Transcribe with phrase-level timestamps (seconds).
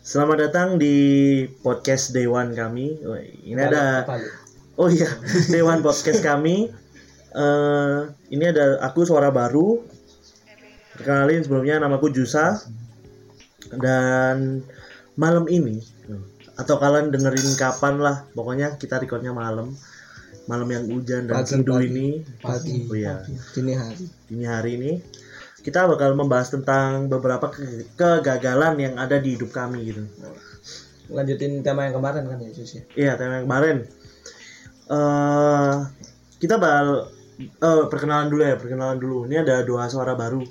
[0.00, 0.96] Selamat datang di
[1.60, 2.96] podcast Dewan kami.
[3.04, 4.08] Wah, Ini ada
[4.80, 5.12] Oh iya,
[5.52, 6.72] Dewan podcast kami.
[7.36, 8.00] Eh
[8.32, 9.84] ini ada aku suara baru.
[11.04, 12.64] Kenalin sebelumnya namaku Jusa.
[13.76, 14.64] Dan
[15.20, 15.84] malam ini
[16.56, 19.76] atau kalian dengerin kapan lah, pokoknya kita recordnya malam.
[20.48, 21.92] Malam yang hujan dan pagi.
[21.92, 22.24] ini.
[22.40, 22.88] Pagi.
[22.88, 23.20] Oh iya.
[23.52, 24.04] Dini hari.
[24.32, 24.92] Dini hari ini
[25.60, 30.08] kita bakal membahas tentang beberapa ke- kegagalan yang ada di hidup kami gitu.
[31.12, 32.82] Lanjutin tema yang kemarin kan ya Jus ya.
[32.96, 33.76] Iya, tema yang kemarin.
[34.90, 35.74] eh
[36.42, 39.18] kita bakal eh perkenalan dulu ya, perkenalan dulu.
[39.30, 40.42] Ini ada dua suara baru.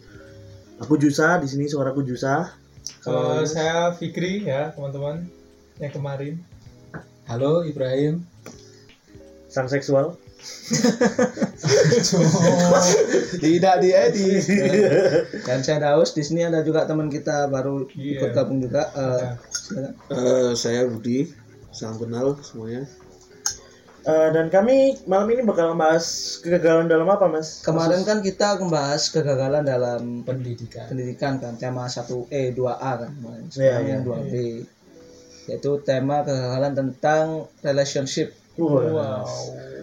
[0.79, 2.55] Aku Jusa, di sini suaraku Jusa.
[3.03, 5.27] Kalau saya Fikri ya teman-teman
[5.83, 6.39] yang kemarin.
[7.27, 8.23] Halo Ibrahim.
[9.51, 10.15] Sang seksual.
[13.39, 14.43] Tidak diedit.
[15.47, 16.11] Dan saya Daus.
[16.11, 18.17] Di sini ada juga teman kita baru Iya.
[18.17, 18.87] ikut gabung juga.
[19.49, 19.91] Silakan.
[20.09, 21.29] Eh, saya Budi,
[21.69, 22.83] salam kenal semuanya.
[23.99, 27.59] Eh, dan kami malam ini bakal membahas kegagalan dalam apa, Mas?
[27.61, 30.87] Kemarin kan kita membahas kegagalan dalam Pendidikan.
[30.87, 33.43] pendidikan kan tema 1E 2A kan kemarin.
[33.45, 33.91] Iya, Sekarang iya.
[33.91, 34.33] yang 2B.
[35.45, 37.25] Yaitu tema kegagalan tentang
[37.59, 39.27] relationship, Wah,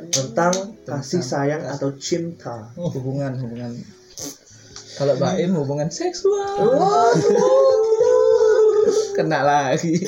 [0.08, 2.70] Tentang kasih sayang atau cinta.
[2.74, 3.72] hubungan hubungan.
[4.96, 6.56] Kalau Baim hubungan seksual.
[9.12, 10.00] Kena lagi.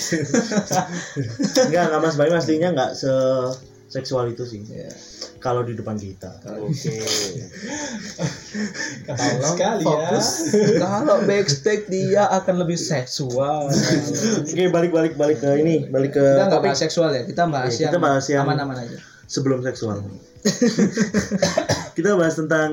[1.67, 3.11] Enggak, enggak Mas Bayu aslinya enggak se
[3.89, 4.65] seksual itu sih.
[4.65, 4.89] Ya.
[5.39, 6.41] Kalau di depan kita.
[6.59, 6.99] Oke.
[9.05, 10.09] Kasih sekali ya.
[10.79, 13.69] Kalau backstage dia akan lebih seksual.
[14.41, 17.71] Oke, balik balik balik ke ini, balik ke kita nggak bahas seksual ya, kita bahas
[17.71, 18.99] Iya, yang kita bahas yang- aman-aman aja.
[19.29, 20.01] Sebelum seksual.
[21.97, 22.71] kita bahas tentang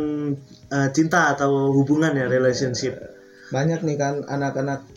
[0.71, 2.95] eh, cinta atau hubungan ya, relationship.
[3.51, 4.87] Banyak nih kan anak-anak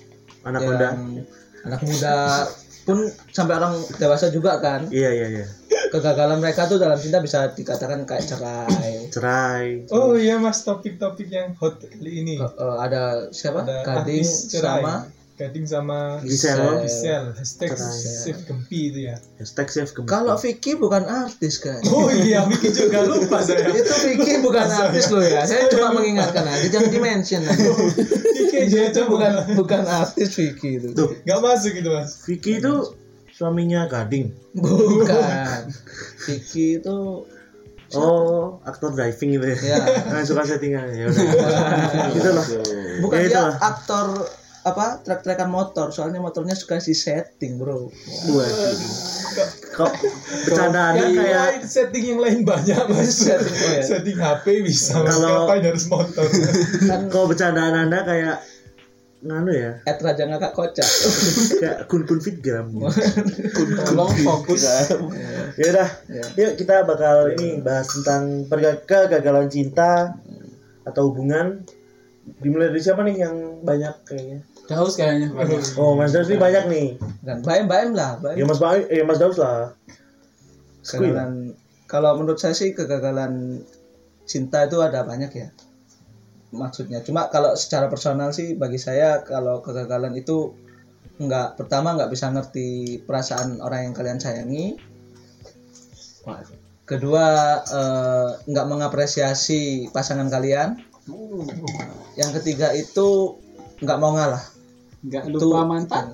[0.46, 0.88] Anak muda.
[1.66, 2.14] anak muda
[2.88, 5.46] pun sampai orang dewasa juga kan Iya, iya, iya.
[5.92, 9.84] kegagalan mereka tuh dalam cinta bisa dikatakan kayak cerai Cerai.
[9.92, 12.40] Oh iya mas topik-topik yang hot kali ini.
[12.40, 15.04] Eh, eh, ada siapa Ada gading sama
[15.38, 16.82] Gading sama Gisel.
[16.82, 17.30] Gisel.
[17.30, 19.22] Hashtag save gempi itu ya.
[19.38, 20.10] Hashtag save kembali.
[20.10, 23.70] kalau Vicky bukan artis kan Oh iya Miki juga lupa saya.
[23.78, 27.70] itu Vicky bukan artis loh ya saya cuma mengingatkan aja jangan dimention aja.
[28.34, 32.18] Miki itu bukan bukan artis Vicky itu Tuh, Gak masuk gitu mas.
[32.26, 32.74] Vicky itu
[33.30, 34.34] suaminya Gading.
[34.58, 35.70] bukan
[36.26, 36.98] Vicky itu
[37.88, 39.56] Oh, aktor driving gitu ya.
[39.56, 39.78] ya
[40.12, 41.24] Nah, suka settingan ya udah.
[42.12, 42.44] gitu loh.
[43.00, 44.28] bukan Ya, dia aktor
[44.68, 47.88] apa trek-trekan motor soalnya motornya suka si setting bro
[49.70, 49.92] Kok
[50.44, 53.14] bercandaannya Yang kayak lain setting yang lain banyak mas.
[53.22, 53.82] Setting, oh ya.
[53.84, 54.98] setting HP bisa.
[54.98, 55.06] Mas.
[55.08, 56.26] Kalau- Ngapain harus motor?
[56.82, 58.36] kan kok bercandaan Anda kayak
[59.18, 60.86] nganu ya, at raja ngakak kocak
[61.60, 62.70] kayak kun-kun fitgram.
[62.70, 64.62] Tolong fokus.
[65.54, 66.22] ya udah Ya.
[66.36, 68.46] yuk kita bakal ini bahas tentang
[68.82, 70.14] kegagalan cinta
[70.82, 71.66] atau hubungan
[72.38, 75.32] dimulai dari siapa nih yang banyak kayaknya Daus kayaknya.
[75.80, 76.86] Oh mas Daus ini banyak nih.
[77.24, 78.36] Kan baim baim lah baim.
[78.36, 79.72] Ya mas ba ya mas Daus lah.
[80.84, 81.56] Kegagalan.
[81.88, 83.64] Kalau menurut saya sih kegagalan
[84.28, 85.48] cinta itu ada banyak ya
[86.52, 87.00] maksudnya.
[87.00, 90.52] Cuma kalau secara personal sih bagi saya kalau kegagalan itu
[91.16, 94.76] nggak pertama nggak bisa ngerti perasaan orang yang kalian sayangi.
[96.84, 97.26] Kedua
[97.64, 100.76] eh, nggak mengapresiasi pasangan kalian.
[102.20, 103.40] Yang ketiga itu
[103.80, 104.57] nggak mau ngalah
[105.04, 106.04] nggak Itu- lupa mantan.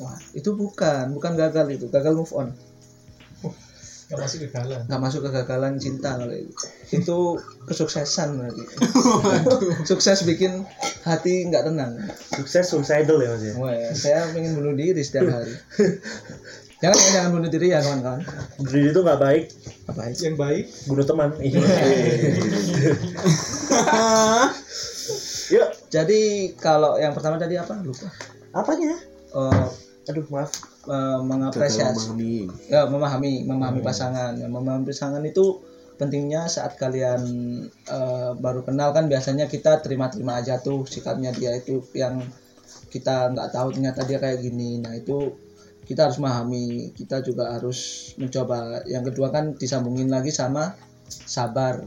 [0.00, 2.48] Wah, itu bukan bukan gagal itu gagal move on.
[4.10, 4.82] Gak masuk ke galan.
[4.90, 6.50] nggak masuk kegagalan cinta kalau itu.
[6.90, 8.64] Itu kesuksesan berarti
[9.86, 10.66] sukses bikin
[11.06, 11.94] hati nggak tenang.
[12.34, 13.52] Sukses suicidal ya mas ya?
[13.54, 15.54] Wah, ya, saya pengen bunuh diri setiap hari.
[16.82, 18.24] Jangan ya, jangan bunuh diri ya kawan-kawan.
[18.58, 19.44] Berdiri itu nggak baik.
[19.86, 20.64] Apa itu Yang baik.
[20.90, 21.30] bunuh teman.
[21.46, 21.62] Yuk
[25.90, 27.82] jadi kalau yang pertama tadi apa?
[27.82, 28.06] Lupa.
[28.54, 28.94] Apanya?
[29.34, 29.66] Eh,
[30.06, 30.54] aduh maaf.
[30.86, 32.36] Eh, Gagal mengapresiasi memahami.
[32.70, 34.32] ya memahami memahami pasangan.
[34.38, 35.58] Ya, memahami pasangan itu
[35.98, 37.20] pentingnya saat kalian
[37.68, 42.22] eh, baru kenal kan biasanya kita terima-terima aja tuh sikapnya dia itu yang
[42.88, 44.78] kita nggak tahu ternyata dia kayak gini.
[44.78, 45.34] Nah itu
[45.90, 46.94] kita harus memahami.
[46.94, 48.86] Kita juga harus mencoba.
[48.86, 50.78] Yang kedua kan disambungin lagi sama
[51.10, 51.82] sabar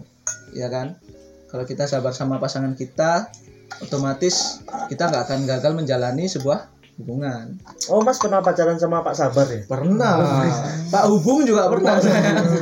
[0.52, 1.00] ya kan?
[1.48, 3.32] Kalau kita sabar sama pasangan kita
[3.82, 4.62] otomatis
[4.92, 6.70] kita nggak akan gagal menjalani sebuah
[7.02, 7.58] hubungan
[7.90, 10.46] oh mas pernah pacaran sama Pak Sabar ya Pernah.
[10.94, 11.98] Pak Hubung juga pernah.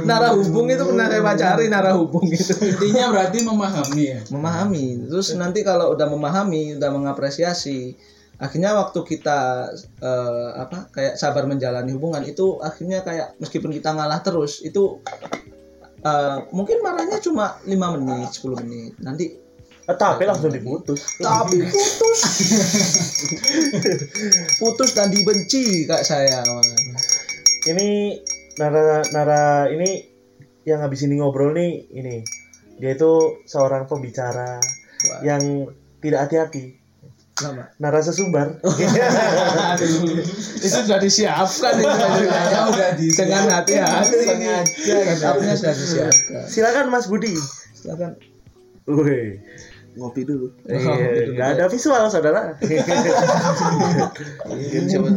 [0.08, 2.56] Nara Hubung itu pernah saya pacari Nara Hubung itu.
[2.64, 5.12] intinya berarti memahami ya Memahami.
[5.12, 8.00] Terus nanti kalau udah memahami, udah mengapresiasi,
[8.42, 9.70] akhirnya waktu kita
[10.02, 14.98] eh, apa kayak sabar menjalani hubungan itu akhirnya kayak meskipun kita ngalah terus itu
[16.02, 19.38] eh, mungkin marahnya cuma lima menit 10 menit nanti
[19.98, 21.20] tapi langsung diputus.
[21.20, 22.20] tapi putus
[24.60, 26.44] putus dan dibenci kayak saya
[27.62, 28.18] Ini
[28.58, 30.02] Nara Nara ini
[30.66, 32.26] yang habis ini ngobrol nih ini
[32.82, 34.58] dia itu seorang pembicara
[35.06, 35.22] Wah.
[35.22, 35.70] yang
[36.02, 36.82] tidak hati-hati.
[37.82, 38.58] Nara sesumbar.
[40.62, 44.98] itu sudah disiapkan itu Ya, udah di dengan hati-hati sengaja
[45.58, 47.34] sudah disiapkan Silakan Mas Budi.
[47.74, 48.14] silakan
[48.86, 49.42] Wih.
[49.94, 52.56] Ngopi dulu Iya, nggak ada visual saudara.
[54.48, 55.10] Mungkin siapa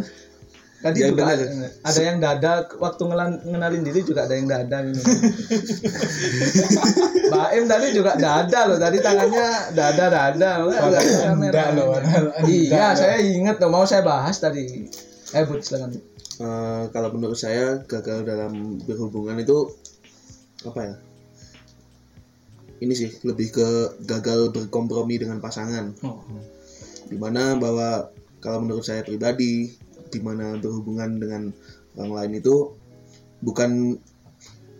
[0.84, 1.44] Tadi Yang juga ada,
[1.80, 5.00] ada yang dada waktu ngelan- ngenalin diri juga ada yang dada gitu.
[7.32, 10.50] Mbak Em tadi juga dada loh, tadi tangannya dada dada.
[10.60, 10.76] Loh.
[12.44, 14.84] Iya, saya inget loh mau saya bahas tadi.
[15.32, 15.96] Eh, Bud, silakan.
[16.34, 19.72] Eh, kalau menurut saya gagal dalam berhubungan itu
[20.68, 20.94] apa ya
[22.82, 23.68] ini sih lebih ke
[24.02, 25.94] gagal berkompromi dengan pasangan.
[26.02, 26.22] Oh.
[27.04, 28.08] di mana bahwa
[28.40, 29.76] kalau menurut saya pribadi
[30.08, 31.52] di mana berhubungan dengan
[32.00, 32.72] orang lain itu
[33.44, 34.00] bukan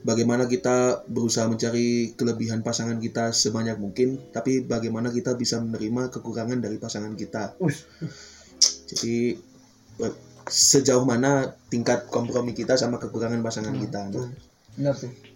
[0.05, 6.61] bagaimana kita berusaha mencari kelebihan pasangan kita sebanyak mungkin tapi bagaimana kita bisa menerima kekurangan
[6.65, 7.57] dari pasangan kita.
[8.95, 9.37] Jadi
[10.01, 10.15] eh,
[10.49, 14.13] sejauh mana tingkat kompromi kita sama kekurangan pasangan kita.
[14.13, 14.29] Nah,
[14.77, 15.34] Benar tuh.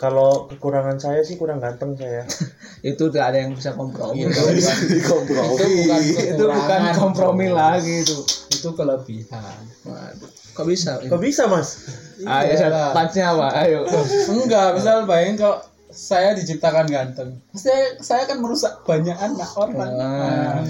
[0.00, 2.24] Kalau kekurangan saya sih kurang ganteng saya.
[2.90, 4.24] Itu tidak ada yang bisa kompromi.
[4.24, 5.60] Itu itu, bukan
[6.08, 8.16] itu bukan kompromi lagi itu.
[8.48, 9.60] Itu kelebihan.
[9.84, 10.96] Waduh, kok bisa?
[11.04, 11.92] Kok bisa mas?
[12.24, 13.48] Ayo, saya punch-nya apa?
[13.60, 13.84] Ayo.
[14.32, 15.60] Enggak, misal bayangin kalau
[15.92, 17.36] saya diciptakan ganteng.
[17.52, 19.92] Saya saya akan merusak banyak anak orang.
[20.00, 20.64] Nah.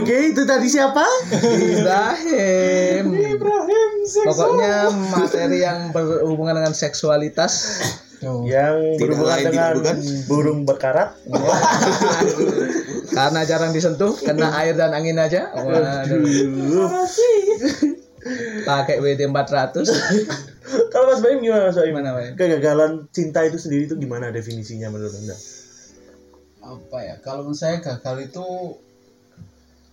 [0.00, 1.04] Oke itu tadi siapa?
[1.44, 3.04] Ibrahim.
[3.12, 7.52] Ibrahim Pokoknya materi yang berhubungan dengan seksualitas
[8.20, 8.44] Tuh.
[8.44, 9.96] Yang Tidak berhubungan lain, dengan bukan.
[10.28, 11.16] burung berkarat.
[13.16, 15.48] karena jarang disentuh, kena air dan angin aja.
[15.56, 16.20] Waduh.
[18.68, 19.88] Pakai WD 400.
[20.92, 21.90] Kalau Mas Baim gimana Mas Baim?
[21.96, 22.32] Gimana, Baim?
[22.36, 25.34] Kegagalan cinta itu sendiri itu gimana definisinya menurut anda?
[26.60, 28.46] apa ya kalau menurut saya gagal itu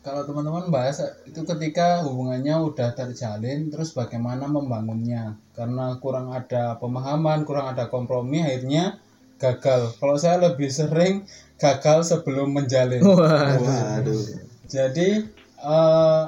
[0.05, 7.41] kalau teman-teman bahas itu ketika hubungannya udah terjalin terus bagaimana membangunnya karena kurang ada pemahaman
[7.41, 9.01] kurang ada kompromi akhirnya
[9.41, 9.97] gagal.
[9.97, 11.25] Kalau saya lebih sering
[11.57, 13.01] gagal sebelum menjalin.
[13.01, 14.23] Waduh.
[14.69, 15.25] Jadi
[15.57, 16.23] eh,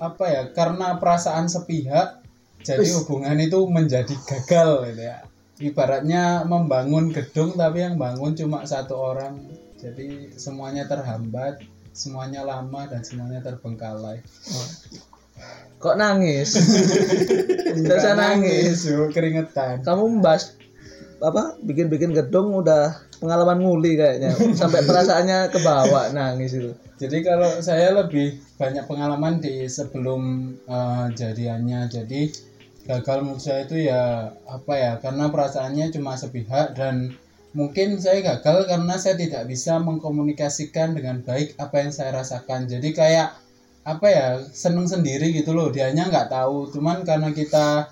[0.00, 2.22] apa ya karena perasaan sepihak
[2.62, 5.26] jadi hubungan itu menjadi gagal gitu ya.
[5.60, 9.42] Ibaratnya membangun gedung tapi yang bangun cuma satu orang.
[9.76, 11.60] Jadi semuanya terhambat
[11.90, 14.22] semuanya lama dan semuanya terbengkalai
[15.80, 16.60] Kok nangis?
[17.80, 18.84] Usah nangis.
[18.84, 20.52] yo, keringetan Kamu membahas
[21.20, 27.60] apa bikin-bikin gedung udah pengalaman nguli kayaknya sampai perasaannya ke bawah nangis itu Jadi kalau
[27.60, 31.88] saya lebih banyak pengalaman di sebelum eh, jadiannya.
[31.88, 32.28] Jadi
[32.84, 34.92] gagal menurut saya itu ya apa ya?
[35.00, 37.16] Karena perasaannya cuma sepihak dan
[37.56, 42.68] mungkin saya gagal karena saya tidak bisa mengkomunikasikan dengan baik apa yang saya rasakan.
[42.68, 43.32] Jadi kayak
[43.84, 45.72] apa ya seneng sendiri gitu loh.
[45.72, 46.68] Dianya nggak tahu.
[46.72, 47.88] Cuman karena kita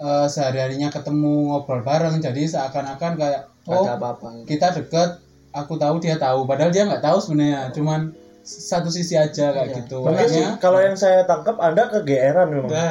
[0.00, 5.20] eh, sehari-harinya ketemu ngobrol bareng, jadi seakan-akan kayak oh ada apa-apa kita deket
[5.52, 8.12] aku tahu dia tahu padahal dia nggak tahu sebenarnya cuman
[8.48, 12.72] satu sisi aja kayak gitu Mungkin sih, makanya kalau yang saya tangkap anda kegeeran memang.
[12.72, 12.88] ya,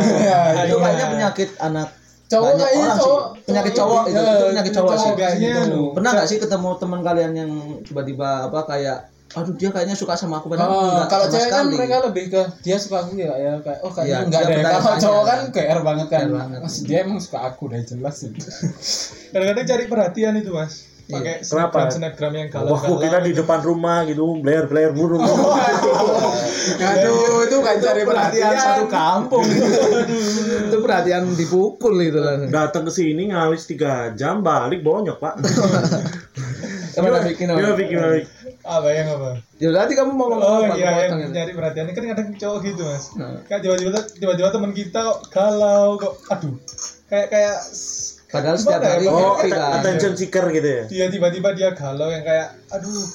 [0.70, 0.84] itu iya.
[0.86, 1.90] kayaknya penyakit anak
[2.30, 3.02] cowok banyak kayaknya orang sih.
[3.02, 5.12] cowok Penyakit cowok itu, Iya, itu penyakit cowok sih.
[5.18, 7.52] biasanya lu pernah nggak sih ketemu teman kalian yang
[7.82, 8.98] tiba-tiba apa kayak
[9.36, 12.42] aduh dia kayaknya suka sama aku padahal Oh, enggak kalau cewek kan mereka lebih ke
[12.64, 15.80] dia suka aku ya ya kayak oh kayaknya Iya, enggak deh kalau cowok kan GR
[15.84, 16.26] banget kan.
[16.32, 16.60] Banget.
[16.64, 18.32] Mas, dia emang suka aku udah jelas sih.
[19.36, 20.88] Kadang-kadang cari perhatian itu mas.
[21.08, 21.88] Pakai Kenapa?
[21.88, 25.24] snapgram yang Wah, galau kok kita di depan rumah gitu, blair blair burung.
[26.84, 29.48] aduh itu kan cari perhatian satu kampung.
[30.68, 35.40] Itu perhatian dipukul itu lah Datang ke sini ngalis tiga jam, balik bonyok pak.
[36.98, 37.24] Gimana?
[37.24, 38.00] bikin bikin bikin?
[38.70, 40.76] Apa yang apa Ya tadi kamu mau ngomong oh apa?
[40.76, 43.40] iya yang nyari perhatian kan kadang cowok gitu mas Nah.
[43.44, 46.54] kayak tiba-tiba tiba-tiba teman kita kok galau kok aduh
[47.06, 47.58] kayak kayak
[48.28, 49.16] Padahal setiap ya, hari Bang?
[49.18, 49.72] Oh, kan.
[49.78, 50.84] attention seeker gitu ya?
[50.86, 53.08] dia tiba-tiba dia galau yang kayak aduh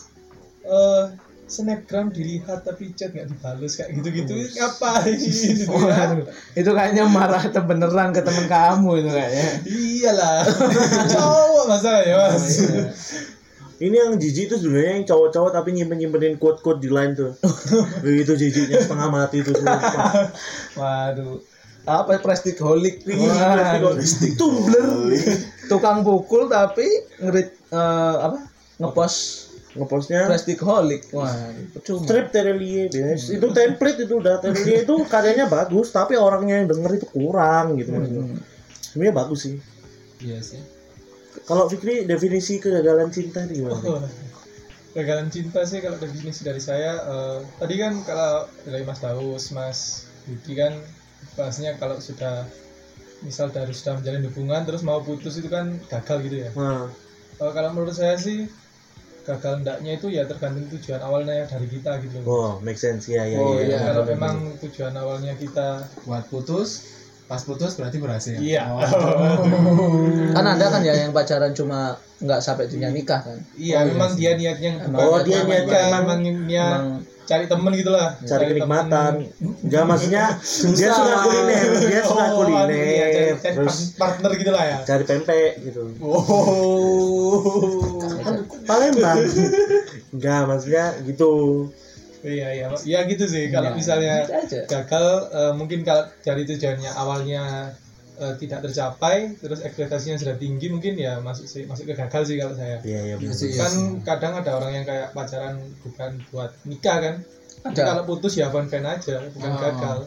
[0.65, 1.05] eh
[1.45, 6.09] snapgram dilihat tapi chat nggak dibalas kayak gitu-gitu ngapain gitu ya.
[6.09, 9.47] Waduh, itu kayaknya marah atau beneran ke temen kamu itu kayaknya.
[9.69, 10.49] iyalah
[11.13, 12.57] cowok masalah ya mas
[13.83, 17.35] Ini yang jijik itu sebenarnya yang cowok-cowok tapi nyimpen-nyimpenin quote-quote di line tuh.
[18.23, 19.59] itu jijiknya setengah mati tuh.
[20.79, 21.43] Waduh.
[21.83, 23.03] Apa plastik holik?
[23.03, 23.83] Iya,
[24.39, 24.87] Tumbler.
[25.71, 26.87] Tukang pukul tapi
[27.19, 28.39] ngerit eh, apa?
[28.79, 31.09] Ngepost Ngepostnya plastik holik.
[31.17, 31.33] Wah,
[31.73, 32.05] percuma.
[32.05, 33.41] strip Terelie biasa.
[33.41, 37.89] Itu template itu udah Terelie itu karyanya bagus tapi orangnya yang denger itu kurang gitu
[37.97, 38.37] maksudnya.
[38.85, 39.57] Sebenarnya bagus sih.
[40.21, 40.61] Iya sih.
[41.49, 43.81] Kalau Fikri definisi kegagalan cinta itu gimana?
[43.81, 44.01] Oh,
[44.93, 49.79] Kegagalan cinta sih kalau definisi dari saya eh, tadi kan kalau dari Mas Daus, Mas
[50.29, 50.77] Budi kan
[51.33, 52.45] bahasnya kalau sudah
[53.25, 56.51] misal dari sudah menjalin hubungan terus mau putus itu kan gagal gitu ya.
[56.53, 56.93] Nah,
[57.41, 58.45] Eh, kalau menurut saya sih
[59.25, 62.27] gagal hendaknya itu ya tergantung tujuan awalnya dari kita gitu loh.
[62.29, 63.65] oh make sense ya ya Oh, ya.
[63.65, 63.79] iya.
[63.89, 66.85] kalau memang tujuan awalnya kita Buat putus,
[67.33, 68.37] pas putus berarti berhasil.
[68.37, 68.69] Iya.
[70.37, 73.35] Kan ada kan ya yang pacaran cuma nggak sampai dunia nikah kan.
[73.57, 76.87] iya memang dia niatnya Oh, dia niatnya memang niat Emang
[77.23, 79.13] cari temen gitu lah Cari kenikmatan.
[79.65, 80.25] Enggak maksudnya
[80.77, 82.69] dia suka kuliner, dia suka Oh, kuliner.
[82.79, 85.83] iya, cari, cari Terus partner gitu lah ya cari pempek gitu.
[86.05, 88.35] oh Kan
[88.69, 89.19] Palembang.
[90.15, 91.33] Enggak, maksudnya gitu.
[92.23, 96.91] Iya iya ya gitu sih kalau Ya, misalnya gitu gagal eh, mungkin kalau dari tujuannya
[96.93, 97.43] awalnya
[98.15, 102.37] eh, tidak tercapai terus ekspektasinya sudah tinggi mungkin ya masuk sih masuk ke gagal sih
[102.37, 103.35] kalau saya Iya, iya benar.
[103.35, 103.87] sih, iya kan sih.
[104.03, 107.15] kadang ada orang yang kayak pacaran bukan buat nikah kan
[107.63, 107.83] Ada.
[107.85, 109.59] kalau putus ya fun fan aja bukan Oh.
[109.61, 109.99] gagal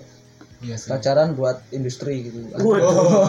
[0.65, 0.89] Iya sih.
[0.89, 2.41] pacaran buat industri gitu.
[2.51, 3.21] Waduh,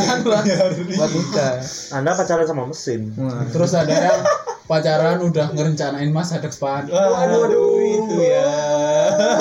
[0.00, 0.40] Kan buat
[0.72, 1.52] buat nikah.
[1.92, 3.12] Anda pacaran sama mesin.
[3.50, 4.20] Terus ada yang
[4.70, 6.88] pacaran udah ngerencanain masa depan.
[6.88, 8.52] waduh itu ya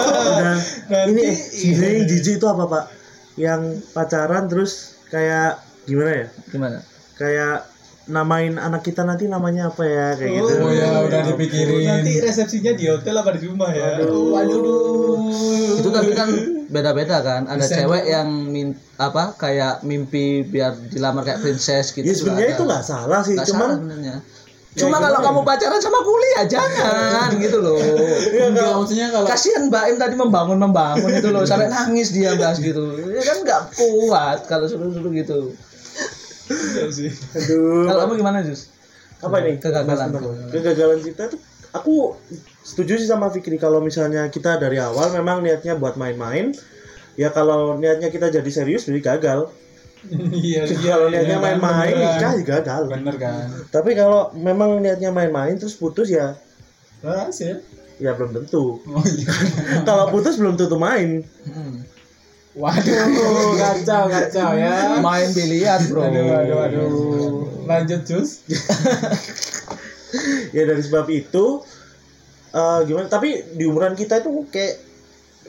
[0.09, 0.57] Udah,
[0.89, 2.83] Nanti- ini sebenarnya yang jijik itu apa, Pak?
[3.35, 4.71] Yang pacaran terus
[5.07, 6.27] kayak gimana ya?
[6.49, 6.77] Gimana?
[7.15, 7.55] Kayak
[8.07, 10.53] namain anak kita nanti namanya apa ya kayak gitu.
[10.57, 11.85] Oh ya udah dipikirin.
[11.85, 14.01] nanti resepsinya di hotel apa di rumah ya
[15.77, 16.27] Itu tapi kan
[16.69, 17.49] beda-beda kan.
[17.49, 22.05] Ada Desain cewek yang min apa kayak mimpi biar dilamar kayak princess gitu.
[22.05, 22.55] Ya sebenarnya ada.
[22.55, 24.15] itu nggak salah sih, Nggak cuman salah sebenarnya.
[24.69, 27.81] Cuma kalau kamu pacaran sama kuliah jangan gitu loh.
[28.53, 32.61] Enggak, maksudnya kalau Kasihan Mbak Im tadi membangun membangun itu loh sampai nangis dia bahas
[32.61, 32.85] gitu.
[33.09, 35.51] Ya kan nggak kuat kalau suruh-suruh gitu.
[36.49, 38.73] Iya sih aduh Kalau kamu gimana Jus?
[39.19, 40.15] apa nih Kegagalan.
[40.47, 41.37] kegagalan cinta tuh
[41.73, 42.17] aku
[42.65, 46.53] setuju sih sama Fikri kalau misalnya kita dari awal memang niatnya buat main-main
[47.13, 49.49] ya kalau niatnya kita jadi serius jadi gagal
[50.33, 51.21] iya iya kalau iya.
[51.21, 52.15] niatnya main-main beneran.
[52.17, 53.45] nikah ya gagal bener kan.
[53.69, 56.37] tapi kalau memang niatnya main-main terus putus ya
[56.99, 57.63] Berhasil.
[57.99, 59.31] ya belum tentu Oh iya.
[59.87, 61.83] kalau putus belum tentu main Hmm.
[62.59, 64.99] Waduh, kacau kacau ya.
[64.99, 66.01] Main biliar bro.
[66.01, 66.89] Aduh, aduh, aduh.
[67.69, 68.41] Lanjut Jus.
[70.55, 71.61] ya dari sebab itu
[72.51, 74.75] eh, gimana tapi di umuran kita itu kayak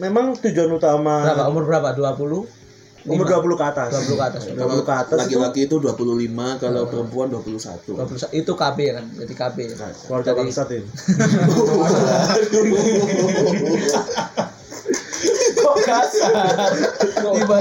[0.01, 1.89] memang tujuan utama Berapa umur berapa?
[1.97, 2.61] 20?
[3.01, 4.43] umur 20 ke atas 20 ke atas.
[4.53, 7.97] 20 ke atas itu Laki-laki itu 25, kalau perempuan 21.
[7.97, 9.57] 20 itu KB kan, jadi KB.
[10.05, 10.85] keluarga bangsat itu
[15.61, 16.73] Kok kasar?
[17.13, 17.59] Tiba-tiba.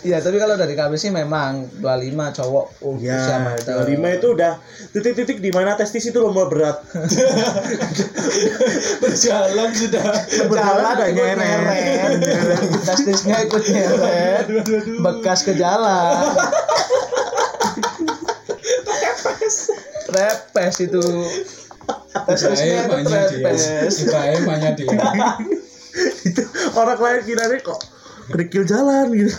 [0.00, 3.84] Iya, tapi kalau dari KB sih memang 25 cowok oh, usia Ya, matang.
[3.84, 4.52] 25 itu udah
[4.96, 6.80] titik-titik di mana testis itu lomba berat.
[9.04, 10.04] berjalan sudah
[10.48, 12.16] Berjalan ada nyeret.
[12.80, 14.44] Testisnya ikut nyeret.
[15.04, 16.32] Bekas ke jalan.
[20.08, 21.02] Trepes itu.
[22.24, 23.62] Testisnya itu trepes.
[24.08, 24.96] Ibrahim hanya dia.
[26.28, 26.42] itu
[26.78, 27.80] orang lain kiranya kok
[28.30, 29.34] kerikil jalan gitu.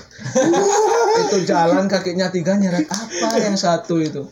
[1.24, 4.28] itu jalan kakinya tiga nyeret apa yang satu itu?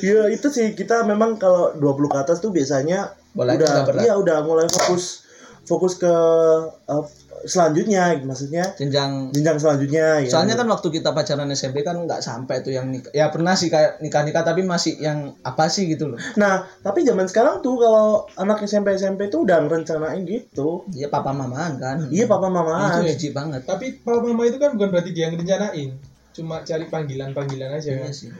[0.00, 0.72] Ya itu sih.
[0.78, 5.26] Kita memang kalau 20 ke atas tuh biasanya Bolanya udah iya udah mulai fokus
[5.66, 6.14] fokus ke
[6.90, 7.04] eh,
[7.42, 10.28] selanjutnya maksudnya jenjang jenjang selanjutnya ya.
[10.28, 13.66] soalnya kan waktu kita pacaran SMP kan nggak sampai tuh yang nikah ya pernah sih
[13.66, 17.76] kayak nikah nikah tapi masih yang apa sih gitu loh Nah, tapi zaman sekarang tuh
[17.76, 20.84] kalau anak SMP SMP tuh udah ngerencanain gitu.
[20.90, 23.00] iya papa mamaan kan Iya papa mama.
[23.00, 25.90] itu jijik banget tapi papa mama itu kan bukan berarti dia yang rencanain
[26.30, 28.30] cuma cari panggilan panggilan aja Iya kan sih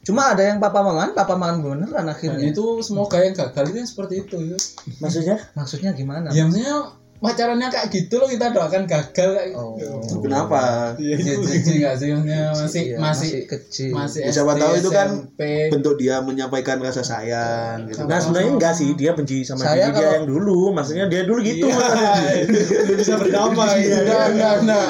[0.00, 3.90] cuma ada yang papa mamaan papa mamaan beneran akhirnya itu semoga yang gagal itu yang
[3.90, 4.36] seperti itu.
[4.40, 4.80] Yus.
[4.96, 5.36] Maksudnya?
[5.52, 9.76] maksudnya gimana Ya maksudnya pacarannya kayak gitu loh kita doakan gagal kayak Oh.
[10.18, 10.96] Kenapa?
[10.96, 13.92] Nggak sih maksudnya masih Iya, masih kecil.
[13.92, 15.40] masih Ya, siapa SD, tahu itu kan SMP.
[15.68, 18.04] Bentuk dia menyampaikan rasa sayang gitu.
[18.04, 21.22] Nah sebenarnya enggak sih dia benci sama Saya diri dia kalau- yang dulu, maksudnya dia
[21.22, 21.68] dulu gitu.
[21.68, 23.80] Belum bisa berdamai.
[23.84, 24.86] Enggak, enggak, enggak.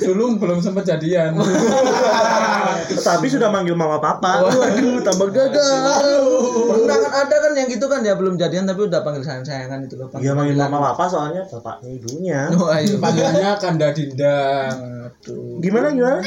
[0.00, 1.36] Dulu belum sempat jadian.
[2.92, 4.44] Tapi sudah manggil mama papa.
[4.44, 6.20] Waduh, tambah gagal.
[6.68, 9.84] Pernah kan ada kan yang gitu kan dia belum jadian tapi udah panggil sayang sayangan
[9.86, 10.12] itu loh.
[10.18, 12.40] Dia manggil mama papa soalnya bapaknya ibunya.
[12.54, 12.96] Oh, ayo.
[13.02, 14.70] Panggilannya Kanda Dinda.
[15.10, 15.58] Aduh.
[15.60, 16.22] Gimana gimana?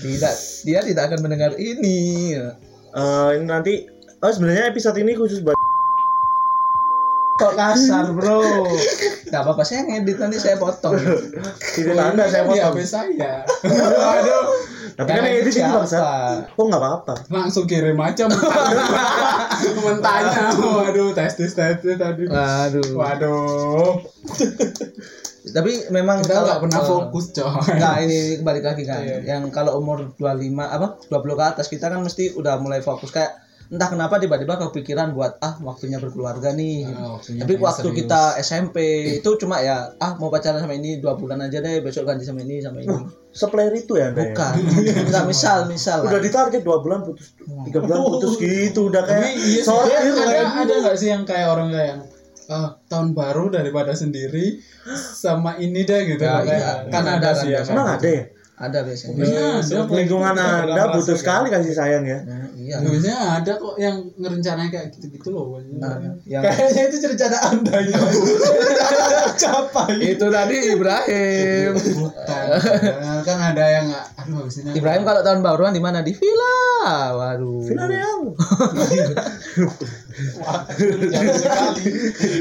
[0.00, 0.34] Tidak,
[0.66, 2.32] dia tidak akan mendengar ini.
[2.90, 3.86] Eh, ini nanti
[4.18, 5.54] oh sebenarnya episode ini khusus buat
[7.40, 8.68] Kok kasar, Bro?
[9.24, 10.92] Enggak apa-apa, saya ngedit nanti saya potong.
[11.72, 12.76] tidak tanda saya Di potong.
[12.76, 13.32] HP saya.
[13.64, 14.44] Waduh,
[14.92, 15.80] Tapi kan itu sih siapa?
[15.80, 15.98] bangsa.
[16.54, 17.14] Oh nggak apa-apa.
[17.32, 18.28] langsung kirim aja
[19.80, 20.52] mentanya.
[20.52, 22.28] Waduh, testis testis tadi.
[22.28, 22.88] Waduh.
[22.92, 24.04] Waduh.
[25.40, 27.48] Tapi memang Kita nggak pernah fokus, coy.
[27.80, 32.04] Nah ini balik lagi kan Yang kalau umur 25 apa 20 ke atas kita kan
[32.04, 33.40] mesti udah mulai fokus kayak
[33.70, 36.90] entah kenapa tiba-tiba kepikiran buat ah waktunya berkeluarga nih.
[36.90, 37.98] Ah, waktunya Tapi waktu serius.
[38.02, 38.76] kita SMP
[39.14, 42.42] itu cuma ya ah mau pacaran sama ini dua bulan aja deh besok ganti sama
[42.42, 42.90] ini sama ini.
[43.30, 44.26] Seplayer itu ya ya?
[44.26, 44.52] Bukan.
[45.06, 46.02] Enggak misal misal.
[46.02, 47.30] Udah ditarget dua bulan putus,
[47.62, 51.46] tiga bulan putus gitu udah Tapi kayak iya sih, ada, ada nggak sih yang kayak
[51.48, 52.00] orang kayak yang
[52.48, 54.58] ah, tahun baru daripada sendiri
[55.14, 56.72] sama ini deh gitu Ya, Kayak- iya.
[56.90, 58.24] kan Kan ada ada, sih kan ya Emang ada ya?
[58.60, 59.14] Ada biasanya.
[59.16, 62.20] Biasanya ada Lingkungan Anda butuh sekali kasih sayang ya.
[62.28, 62.76] Nah, iya.
[62.84, 65.56] Biasanya ada kok yang ngerencanain kayak gitu-gitu loh.
[65.80, 65.96] Nah,
[66.28, 67.96] yang Kayaknya itu rencana anda ya.
[69.40, 70.12] Capai.
[70.12, 71.72] itu tadi Ibrahim.
[71.72, 72.44] Bukan.
[73.24, 73.86] kan ada yang
[74.20, 74.76] aduh habis ini.
[74.76, 76.04] Ibrahim kalau tahun baruan di mana?
[76.04, 76.60] Di villa.
[77.16, 77.64] Waduh.
[77.64, 78.20] Villarreal.
[81.08, 81.84] Jauh sekali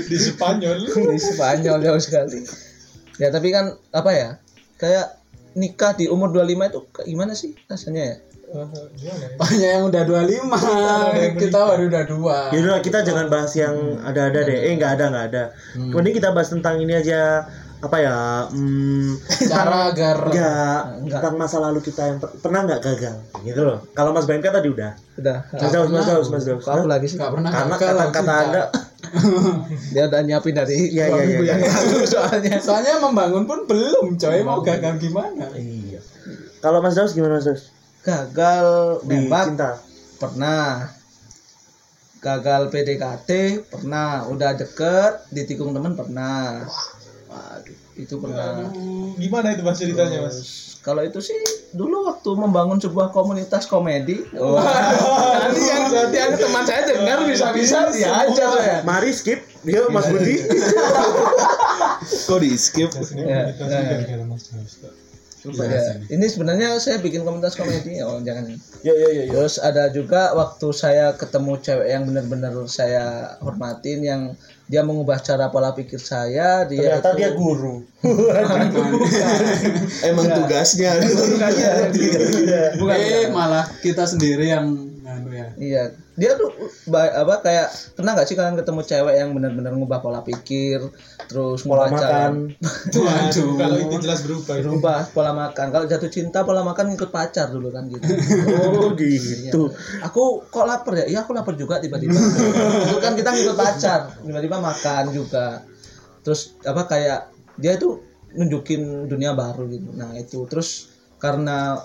[0.03, 0.83] di Spanyol.
[0.83, 2.43] di Spanyol jauh sekali.
[3.15, 4.29] Ya tapi kan apa ya?
[4.75, 5.18] Kayak
[5.51, 8.15] nikah di umur 25 itu gimana sih rasanya ya?
[9.35, 14.41] Banyak yang udah 25 kita baru udah dua Ya udah kita jangan bahas yang ada-ada
[14.41, 14.57] deh.
[14.59, 15.43] Eh nggak ada nggak ada.
[15.75, 17.45] Mending kita bahas tentang ini aja
[17.79, 18.49] apa ya?
[18.49, 19.15] Hmm,
[19.53, 21.13] cara agar nggak Nggak.
[21.13, 23.77] tentang masa lalu kita yang per- pernah nggak gagal gitu loh.
[23.93, 24.91] Kalau Mas BMK tadi udah.
[25.15, 25.37] Udah.
[25.53, 26.65] Mas Daus, Mas Daus, Mas Daus.
[26.65, 27.15] Lagi sih?
[27.15, 28.33] nggak pernah Karena kata-kata kita.
[28.43, 28.61] Anda
[29.93, 31.53] Dia udah nyiapin dari Iya, iya, minggu iya.
[31.53, 32.55] yang lalu soalnya.
[32.59, 35.99] soalnya membangun pun belum coy mau gagal gimana Iya.
[36.59, 37.71] Kalau Mas Daus gimana Mas Daus?
[37.99, 38.67] Gagal
[39.01, 39.71] Di nembak cinta.
[40.17, 40.91] pernah.
[42.19, 43.29] Gagal PDKT
[43.65, 44.27] pernah.
[44.27, 46.67] Udah deket ditikung temen pernah.
[47.25, 48.67] Waduh, itu pernah.
[49.15, 50.37] Gimana itu mas ceritanya mas?
[50.79, 51.35] Kalau itu sih
[51.75, 54.23] dulu waktu membangun sebuah komunitas komedi.
[54.31, 58.77] nanti yang nanti yang teman saya dengar bisa-bisa dia aja saya.
[58.87, 59.43] Mari skip.
[59.67, 60.39] Yuk Mas Budi.
[62.31, 62.89] Kok di skip?
[63.11, 64.09] Ya, ya.
[65.39, 69.23] Ya, ini sebenarnya saya bikin komunitas komedi oh jangan Ya ya ya.
[69.23, 69.31] ya.
[69.31, 74.21] terus ada juga waktu saya ketemu cewek yang benar-benar saya hormatin yang
[74.69, 77.81] dia mengubah cara pola pikir saya dia Ternyata itu- dia guru.
[80.05, 80.91] Emang tugasnya.
[82.77, 82.95] bukan.
[82.95, 84.65] Eh malah kita sendiri yang
[85.03, 85.47] anu ya.
[85.57, 85.83] Iya,
[86.19, 86.51] dia tuh
[86.85, 90.83] ba- apa kayak pernah nggak sih kalian ketemu cewek yang benar-benar ngubah pola pikir,
[91.25, 92.51] terus Pola makan.
[92.91, 93.55] Waduh.
[93.55, 94.53] Kalau itu jelas berubah.
[94.53, 94.67] itu.
[94.67, 95.65] berubah pola makan.
[95.69, 98.03] Kalau jatuh cinta pola makan ngikut pacar dulu kan gitu.
[98.03, 99.47] Oh Iya.
[99.47, 99.71] gitu.
[100.03, 101.05] Aku kok lapar ya?
[101.07, 102.19] Iya aku lapar juga tiba-tiba.
[102.83, 105.63] itu kan kita ngikut pacar, tiba-tiba makan juga.
[106.19, 109.89] Terus apa kayak dia itu nunjukin dunia baru gitu.
[109.91, 111.79] Nah itu terus karena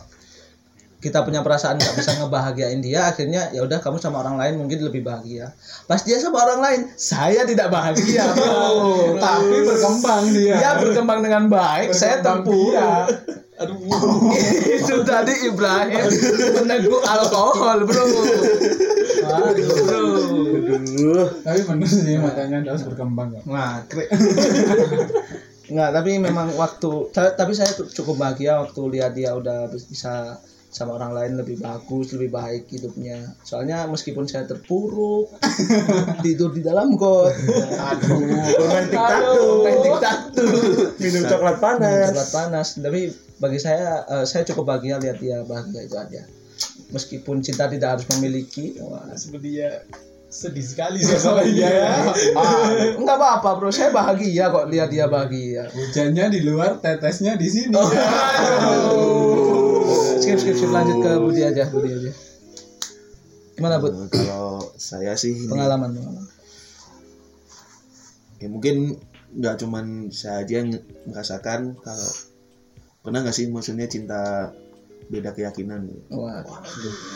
[1.04, 4.80] kita punya perasaan nggak bisa ngebahagiain dia akhirnya ya udah kamu sama orang lain mungkin
[4.80, 5.52] lebih bahagia.
[5.84, 9.20] Pas dia sama orang lain saya tidak bahagia bro.
[9.20, 10.56] Tapi berkembang dia.
[10.56, 12.88] Dia berkembang dengan baik saya Berkembang terpuruk dia.
[13.54, 13.76] Aduh.
[14.80, 16.08] itu tadi Ibrahim
[16.64, 18.04] meneguk alkohol bro.
[19.28, 20.00] Waduh, bro.
[20.80, 21.28] Aduh.
[21.44, 24.08] tapi bener sih makanya harus berkembang kok Ngakrik.
[25.64, 30.40] Nggak, tapi memang waktu ta- tapi saya tuh cukup bahagia waktu lihat dia udah bisa
[30.74, 33.22] sama orang lain lebih bagus, lebih baik hidupnya.
[33.46, 35.30] Soalnya meskipun saya terpuruk
[36.26, 37.30] tidur di dalam got.
[37.94, 38.18] Aduh,
[38.58, 39.20] Bermain tiktok
[39.62, 40.16] main tiktok
[40.98, 42.10] Minum coklat panas.
[42.10, 42.66] Coklat panas.
[42.74, 46.22] Tapi bagi saya eh, saya cukup bahagia lihat dia bahagia itu aja.
[46.90, 48.74] Meskipun cinta tidak harus memiliki.
[48.82, 49.78] Wah, Sepertinya
[50.26, 52.10] sedih sekali saya sama dia ya.
[52.34, 53.70] Ah, enggak apa-apa, Bro.
[53.70, 55.70] Saya bahagia kok lihat dia bahagia.
[55.70, 57.70] hujannya di luar tetesnya di sini
[60.24, 62.10] skip skip skip lanjut ke Budi aja Budi aja
[63.54, 66.24] gimana Bud Kalau saya sih ini pengalaman pengalaman.
[68.36, 68.98] ya mungkin
[69.30, 70.70] nggak cuman saya aja yang
[71.04, 72.10] merasakan kalau
[73.00, 74.50] pernah nggak sih maksudnya cinta
[75.04, 76.16] beda keyakinan gitu.
[76.16, 76.40] Wah,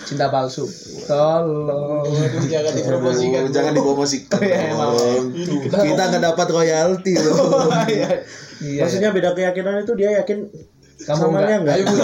[0.05, 0.69] cinta palsu.
[1.09, 2.05] Tolong.
[2.45, 3.49] Jangan dipromosikan.
[3.49, 5.33] Jangan dipromosikan Iya, dong.
[5.65, 7.73] kita nggak dapat royalti loh
[8.61, 8.85] Iya.
[8.85, 10.53] Maksudnya beda keyakinan itu dia yakin
[10.99, 11.75] Kamu samanya enggak?
[11.79, 11.97] Ayo Bu,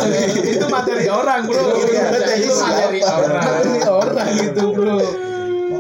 [0.55, 1.65] itu materi orang bro.
[1.83, 2.05] Iya,
[2.39, 3.19] itu materi siapa?
[3.19, 3.43] orang.
[3.43, 4.99] Materi orang gitu bro.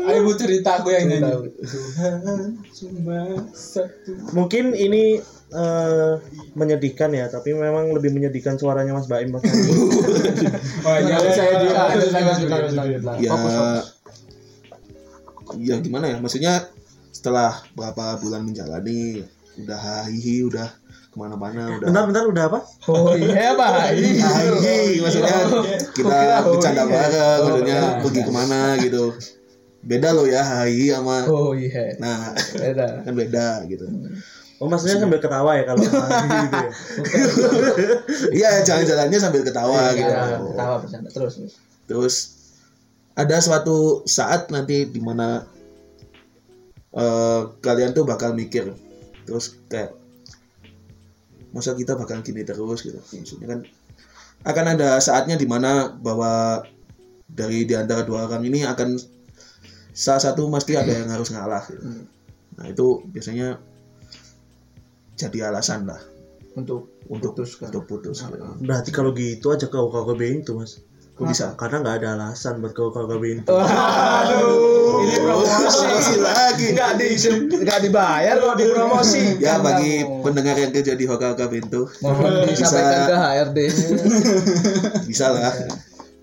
[0.05, 1.55] Ayo bu cerita aku yang nyanyi.
[2.75, 3.19] Cuma
[3.55, 4.11] satu.
[4.35, 5.23] Mungkin ini
[5.55, 6.13] eh,
[6.59, 9.47] menyedihkan ya, tapi memang lebih menyedihkan suaranya Mas Baim Mas.
[10.85, 11.69] Oh iya, saya di
[13.25, 13.35] ya
[15.61, 16.67] ya gimana ya maksudnya
[17.15, 19.23] setelah berapa bulan menjalani
[19.55, 20.69] udah hihi udah
[21.15, 22.59] ke mana-mana udah Bentar bentar udah apa?
[22.91, 23.71] Oh iya, Pak.
[23.95, 25.37] Hihi, maksudnya
[25.95, 26.91] kita Kira, oh, bercanda iya.
[26.91, 28.01] bareng Oh, maksudnya iya.
[28.03, 29.05] pergi ke mana gitu
[29.85, 31.93] beda loh ya hihi sama Oh iya.
[32.01, 32.87] nah Beda.
[33.07, 33.85] kan beda gitu
[34.57, 36.71] Oh maksudnya sambil ketawa ya kalau gitu ya.
[38.33, 41.35] iya jalan-jalannya sambil ketawa gitu Iya, ketawa bercanda terus.
[41.37, 41.53] terus.
[41.85, 42.17] terus
[43.13, 45.45] ada suatu saat nanti di mana
[46.91, 48.73] eh kalian tuh bakal mikir
[49.27, 49.93] terus kayak
[51.55, 53.61] masa kita bakal gini terus gitu maksudnya kan
[54.45, 56.67] akan ada saatnya di mana bahwa
[57.31, 58.99] dari di antara dua orang ini akan
[59.95, 62.05] salah satu pasti ada yang harus ngalah gitu.
[62.59, 63.63] nah itu biasanya
[65.15, 66.03] jadi alasan lah
[66.55, 67.75] Untuk untuk Putuskan.
[67.75, 68.39] untuk putus gitu.
[68.63, 70.79] Berarti kalau gitu aja kau kau itu mas.
[71.15, 73.47] Kok bisa Karena nggak ada alasan buat kau kau itu.
[73.47, 76.15] Aduh, ini promosi.
[76.19, 76.67] Lagi.
[76.75, 77.07] Enggak di
[77.63, 79.25] enggak dibayar kok di promosi.
[79.39, 83.59] Ya Kan bagi pendengar yang kerja di Hoka Hoka Pintu mohon disampaikan ke HRD.
[85.11, 85.55] bisa lah.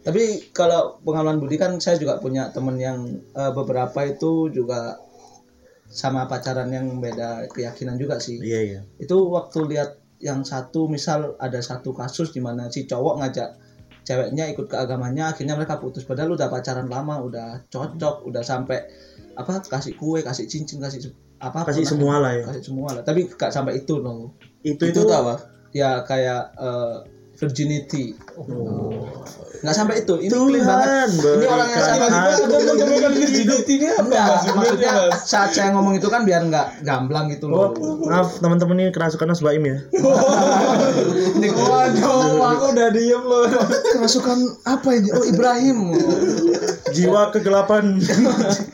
[0.02, 5.00] Tapi kalau pengalaman Budi kan saya juga punya temen yang eh, beberapa itu juga
[5.92, 8.44] sama pacaran yang beda keyakinan juga sih.
[8.44, 8.80] Iya iya.
[9.00, 13.50] Itu waktu lihat yang satu misal ada satu kasus di mana si cowok ngajak
[14.02, 18.82] ceweknya ikut ke agamanya akhirnya mereka putus padahal udah pacaran lama udah cocok udah sampai
[19.38, 22.46] apa kasih kue kasih cincin kasih apa Kasih semua lah ya.
[22.54, 25.42] kasih semua lah tapi gak sampai itu dong Itu Itu itu apa?
[25.74, 26.98] ya kayak eh,
[27.42, 28.94] virginity Oh.
[29.62, 32.42] nggak sampai itu ini clean banget Tuhan ini orang yang sama aku.
[32.42, 34.44] Anda menggambarkan virginity ini apa Enggak, mas?
[34.52, 35.14] maksudnya Mas?
[35.32, 38.02] saat saya ngomong itu kan biar nggak gamblang gitu Oh, loh.
[38.02, 39.78] maaf teman-teman ini kerasukan Mas Baim ya.
[41.42, 43.46] Waduh, aku udah diem loh.
[43.92, 45.10] Kerasukan apa ini?
[45.10, 45.78] Oh Ibrahim.
[46.92, 47.98] Jiwa kegelapan.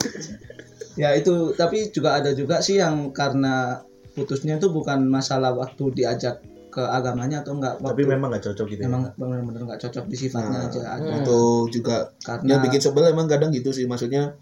[1.02, 3.84] ya itu, tapi juga ada juga sih yang karena
[4.16, 6.42] putusnya itu bukan masalah waktu diajak
[6.78, 8.82] ke agamanya atau enggak Tapi waktu memang nggak cocok gitu.
[8.82, 8.86] ya.
[8.86, 11.10] memang benar-benar nggak cocok di sifatnya Nah, aja ada.
[11.26, 11.42] Itu
[11.74, 14.38] juga Karena yang bikin sebel emang kadang gitu sih maksudnya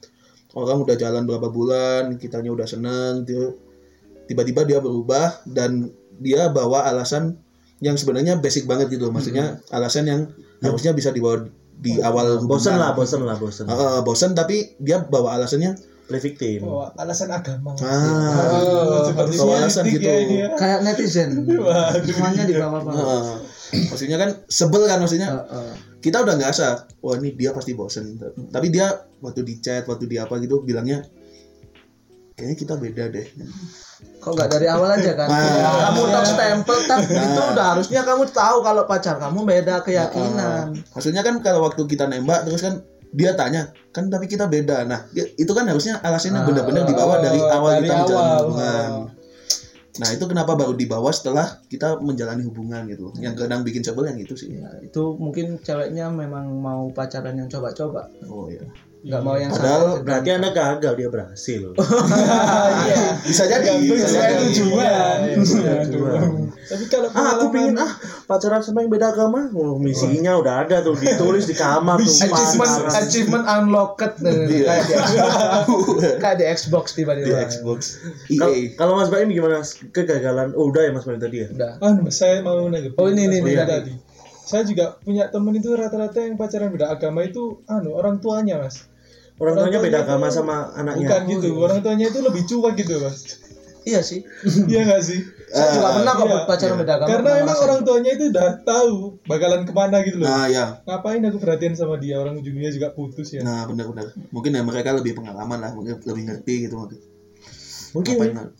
[0.52, 3.56] orang udah jalan berapa bulan kitanya udah seneng gitu.
[4.28, 7.39] tiba-tiba dia berubah dan dia bawa alasan
[7.80, 10.21] yang sebenarnya basic banget gitu maksudnya alasan yang
[10.60, 12.80] harusnya bisa dibawa di awal hubungan.
[12.80, 13.67] lah, bosen lah, bosen.
[13.67, 16.61] Eh, bosen tapi dia bawa alasannya Play victim.
[16.63, 17.73] Oh, alasan agama.
[17.81, 20.47] ah Oh, seperti alasan gitu ya ya.
[20.53, 21.29] kayak netizen
[22.07, 23.41] semuanya di bawah bawah.
[23.73, 25.73] Maksudnya kan sebel kan maksudnya Heeh.
[25.99, 30.05] kita udah nggak asa wah ini dia pasti bosen tapi dia waktu di chat waktu
[30.05, 31.01] di apa gitu bilangnya
[32.35, 33.25] kayaknya kita beda deh
[34.21, 35.25] Kok nggak dari awal aja kan?
[35.25, 35.89] Nah.
[35.89, 40.77] kamu tak stempel tak itu udah harusnya kamu tahu kalau pacar kamu beda keyakinan.
[40.93, 42.85] maksudnya kan kalau waktu kita nembak terus kan
[43.15, 44.84] dia tanya kan tapi kita beda.
[44.84, 48.39] Nah itu kan harusnya alasannya benar-benar dibawa dari awal dari kita menjalani awal.
[48.43, 48.89] hubungan.
[49.95, 54.19] Nah itu kenapa baru dibawa setelah kita menjalani hubungan gitu yang kadang bikin sebel yang
[54.19, 54.51] itu sih.
[54.51, 58.67] Ya, itu mungkin ceweknya memang mau pacaran yang coba-coba, oh iya
[59.05, 60.01] nggak mau yang Padahal.
[60.01, 61.61] Berarti Anda gagal, dia berhasil.
[63.29, 65.17] bisa jadi bisa jadi tujuan.
[65.85, 66.49] Aduh.
[66.65, 67.93] Tapi kalau ah, aku pingin ah
[68.25, 69.53] pacaran sama yang beda agama.
[69.53, 72.09] Oh, misinya udah ada tuh ditulis di kamar tuh.
[72.09, 74.65] achievement achievement unlocked Iya.
[74.65, 74.97] kayak di
[76.17, 78.01] kayak di Xbox di tiba-tiba Xbox
[78.33, 79.61] Kal- EA Kalau Mas Baim gimana
[79.93, 80.57] kegagalan?
[80.57, 81.47] Oh, udah ya Mas Baim tadi ya.
[81.53, 82.89] udah Anu, saya mau nanya.
[82.97, 83.93] Oh, ini, ini, tadi.
[84.45, 88.85] Saya juga punya temen itu rata-rata yang pacaran beda agama itu anu orang tuanya mas.
[89.36, 91.08] Orang tuanya beda agama sama anaknya.
[91.08, 93.19] Bukan gitu, orang tuanya itu lebih cuek gitu mas.
[93.86, 94.26] iya sih
[94.71, 95.21] Iya nggak sih?
[95.45, 96.39] saya juga pernah kok iya.
[96.43, 98.93] pacaran beda agama Karena emang orang tuanya itu udah tahu
[99.24, 100.26] bakalan ke mana gitu loh.
[100.26, 103.45] nah ya Ngapain aku perhatian sama dia orang ujungnya juga putus ya.
[103.45, 106.76] nah benar-benar mungkin ya mereka lebih pengalaman lah mungkin lebih ngerti gitu
[107.93, 108.52] Mungkin Ngapain-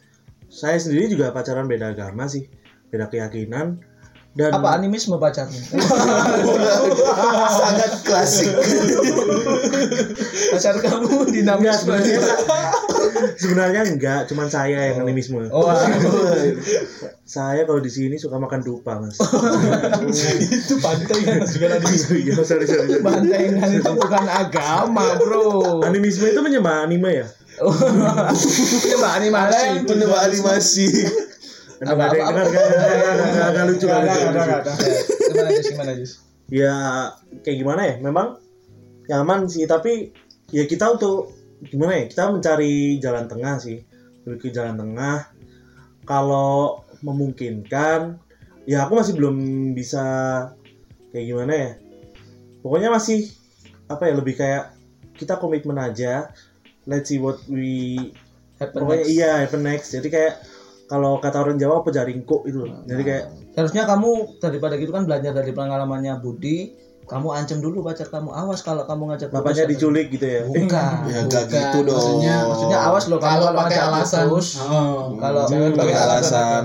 [0.46, 2.46] saya sendiri juga pacaran beda agama sih,
[2.88, 3.82] beda keyakinan
[4.36, 5.58] dan apa animisme pacarnya
[7.60, 8.52] sangat klasik
[10.52, 12.86] pacar kamu dinamis sebenarnya banget
[13.36, 15.48] Sebenarnya enggak, cuman saya yang animisme.
[15.52, 15.68] Oh,
[17.26, 19.18] Saya kalau di sini suka makan dupa, Mas.
[20.46, 21.96] itu pantai kan Mas juga tadi.
[22.22, 23.02] Iya, sorry, sorry, sorry.
[23.02, 25.82] bantengan itu bukan agama, Bro.
[25.84, 27.28] Animisme itu menyembah anime ya?
[28.94, 29.88] Coba animasi.
[29.88, 30.88] Penyembah animasi.
[31.76, 34.20] Aduh, nggak ada yang dengar, nggak ada, nggak ada, nggak ada, nggak lucu, nggak lucu,
[34.24, 34.74] nggak lucu.
[35.26, 35.68] Gimana Jus?
[35.68, 36.12] Gimana Jus?
[36.46, 36.76] Ya,
[37.44, 37.96] kayak gimana ya?
[38.00, 38.28] Memang
[39.12, 40.14] nyaman sih, tapi
[40.56, 41.36] ya kita untuk
[41.68, 42.04] gimana ya?
[42.08, 43.78] Kita mencari jalan tengah sih,
[44.24, 45.28] lebih ke jalan tengah.
[46.06, 48.22] Kalau memungkinkan,
[48.70, 49.36] ya aku masih belum
[49.76, 50.06] bisa
[51.12, 51.72] kayak gimana ya?
[52.64, 53.30] Pokoknya masih
[53.92, 54.14] apa ya?
[54.16, 54.64] Lebih kayak
[55.20, 56.32] kita komitmen aja.
[56.86, 58.14] Let's see what we
[58.56, 59.12] Happen pokoknya next.
[59.12, 59.90] iya happen next.
[59.92, 60.34] Jadi kayak
[60.86, 62.82] kalau kata orang Jawa apa jaringkuk itu loh.
[62.86, 66.76] Jadi kayak Harusnya kamu daripada gitu kan belajar dari pengalamannya Budi,
[67.08, 68.28] kamu ancam dulu pacar kamu.
[68.28, 70.42] Awas kalau kamu ngajak bapaknya diculik gitu ya.
[70.44, 70.94] Bukan.
[71.08, 71.96] Ya enggak Bukan, gitu dong.
[71.96, 74.60] maksudnya- Maksudnya awas loh kalau kalau pakai alasan putus.
[74.60, 76.64] oh, Kalau Jangan pakai pakai alasan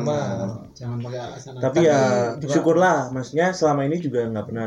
[0.70, 2.00] jangan pakai alasan Tapi ya
[2.40, 4.64] juga- syukurlah, maksudnya selama ini juga nggak pernah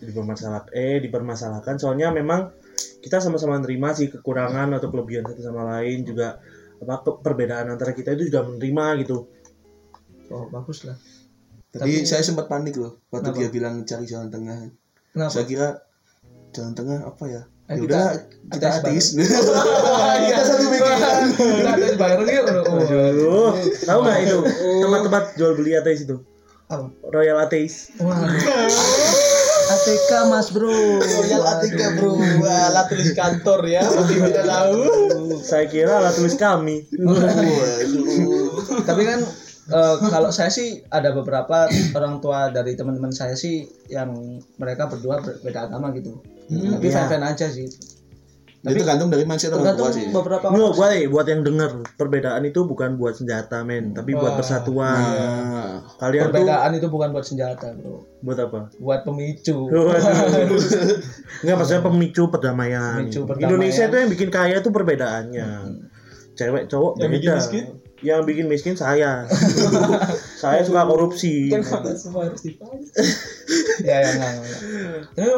[0.00, 1.74] dipermasalahkan, eh dipermasalahkan.
[1.76, 2.54] Soalnya memang
[3.02, 6.38] kita sama-sama nerima sih kekurangan atau kelebihan satu sama lain juga
[6.78, 9.26] apa perbedaan antara kita itu juga menerima gitu.
[10.28, 10.98] Oh, bagus lah.
[11.70, 13.40] Tadi Tapi- saya sempat panik loh waktu Kenapa?
[13.40, 14.58] dia bilang cari jalan tengah.
[15.12, 15.30] Kenapa?
[15.30, 15.68] Saya kira
[16.50, 17.42] jalan tengah apa ya?
[17.66, 18.06] Eh, Ya kita- udah
[18.52, 19.30] kita ateis ateis.
[20.26, 21.22] Kita satu pikiran.
[21.34, 22.54] Kita ada bayar gitu.
[23.26, 24.38] Oh, tahu nggak itu
[24.82, 26.16] tempat-tempat jual beli ateis itu?
[26.66, 26.90] Apa?
[27.10, 27.94] Royal Ateis.
[29.66, 30.70] ATK Mas Bro.
[31.02, 32.14] Royal ATK, bro.
[32.38, 33.82] Wah, lah tulis kantor ya.
[33.82, 34.80] Tidak tahu.
[35.42, 36.86] Saya kira alat tulis kami.
[38.86, 39.20] Tapi kan
[39.66, 45.18] eh, kalau saya sih ada beberapa orang tua dari teman-teman saya sih yang mereka berdua
[45.18, 46.22] berbeda agama gitu.
[46.46, 46.94] Tapi Iya.
[47.02, 47.66] fan-fan aja sih.
[48.66, 50.10] Itu tergantung dari mindset orang tua sih.
[50.10, 54.38] beberapa Nggak, buat buat yang dengar perbedaan itu bukan buat senjata men, tapi buat Wah.
[54.42, 54.98] persatuan.
[54.98, 58.02] Nah, Kalian tuh perbedaan itu bukan buat senjata, Bro.
[58.26, 58.60] buat apa?
[58.82, 59.70] Buat pemicu.
[61.46, 63.06] Enggak maksudnya pemicu perdamaian.
[63.06, 63.48] Pemicu perdamaian.
[63.54, 65.48] Indonesia itu yang bikin kaya tuh perbedaannya.
[66.36, 67.38] Cewek cowok Yang bikin beda.
[67.40, 67.64] miskin?
[68.04, 69.24] Yang bikin miskin saya.
[70.42, 71.48] saya suka korupsi.
[71.48, 71.64] Kan
[71.96, 72.82] semua harus dipakai.
[73.80, 74.32] ya ya enggak.
[75.16, 75.30] Tapi